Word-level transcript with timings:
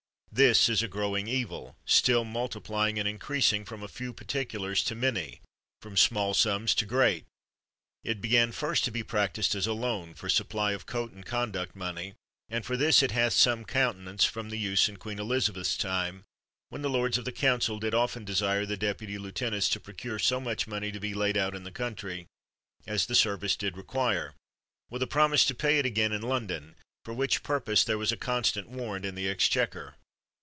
This 0.33 0.69
is 0.69 0.81
a 0.81 0.87
growing 0.87 1.27
evil; 1.27 1.75
still 1.85 2.23
multiplying 2.23 2.97
and 2.97 3.05
increasing 3.05 3.65
from 3.65 3.83
a 3.83 3.89
few 3.89 4.13
particu 4.13 4.61
lars 4.61 4.81
to 4.85 4.95
many, 4.95 5.41
from 5.81 5.97
small 5.97 6.33
sums 6.33 6.73
to 6.75 6.85
great. 6.85 7.25
It 8.05 8.21
began 8.21 8.53
first 8.53 8.85
to 8.85 8.91
be 8.91 9.03
practised 9.03 9.55
as 9.55 9.67
a 9.67 9.73
loan, 9.73 10.13
for 10.13 10.29
supply 10.29 10.71
of 10.71 10.85
coat 10.85 11.11
and 11.11 11.25
conduct 11.25 11.75
money; 11.75 12.13
and 12.47 12.65
for 12.65 12.77
this 12.77 13.03
it 13.03 13.11
hath 13.11 13.33
some 13.33 13.65
countenance 13.65 14.23
from 14.23 14.49
the 14.49 14.57
use 14.57 14.87
in 14.87 14.95
Queen 14.95 15.19
Elizabeth's 15.19 15.75
time, 15.75 16.23
when 16.69 16.81
the 16.81 16.89
lords 16.89 17.17
of 17.17 17.25
the 17.25 17.33
council 17.33 17.77
did 17.77 17.93
often 17.93 18.23
desire 18.23 18.65
the 18.65 18.77
deputy 18.77 19.17
lieutenants 19.17 19.67
to 19.67 19.81
procure 19.81 20.17
so 20.17 20.39
much 20.39 20.65
money 20.65 20.93
to 20.93 20.99
be 21.01 21.13
laid 21.13 21.35
out 21.35 21.53
in 21.53 21.65
the 21.65 21.71
country 21.73 22.25
as 22.87 23.05
the 23.07 23.15
service 23.15 23.57
did 23.57 23.75
require, 23.75 24.33
with 24.89 25.03
a 25.03 25.07
promise 25.07 25.43
to 25.43 25.53
pay 25.53 25.77
it 25.77 25.85
again 25.85 26.13
in 26.13 26.19
60 26.21 26.21
PYM 26.21 26.29
London; 26.29 26.75
for 27.03 27.13
which 27.13 27.43
purpose 27.43 27.83
there 27.83 27.97
was 27.97 28.13
a 28.13 28.17
constant 28.17 28.69
warrant 28.69 29.03
in 29.03 29.15
the 29.15 29.27
exchequer. 29.27 29.95